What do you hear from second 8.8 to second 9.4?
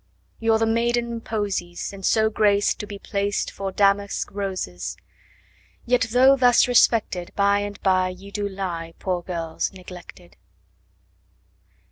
15 Poor